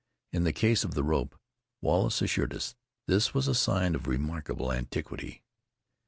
[0.33, 1.39] In the case of the rope,
[1.79, 2.73] Wallace assured us,
[3.05, 5.43] this was a sign of remarkable antiquity.